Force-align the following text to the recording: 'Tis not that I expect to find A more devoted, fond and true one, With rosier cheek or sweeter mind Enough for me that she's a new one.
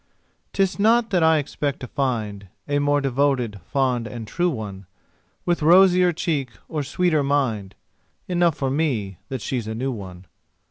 'Tis 0.53 0.79
not 0.79 1.11
that 1.11 1.21
I 1.21 1.37
expect 1.37 1.79
to 1.81 1.87
find 1.87 2.47
A 2.67 2.79
more 2.79 3.01
devoted, 3.01 3.59
fond 3.67 4.07
and 4.07 4.27
true 4.27 4.49
one, 4.49 4.87
With 5.45 5.61
rosier 5.61 6.11
cheek 6.11 6.49
or 6.67 6.81
sweeter 6.81 7.21
mind 7.23 7.75
Enough 8.27 8.55
for 8.57 8.71
me 8.71 9.19
that 9.29 9.41
she's 9.41 9.67
a 9.67 9.75
new 9.75 9.91
one. 9.91 10.25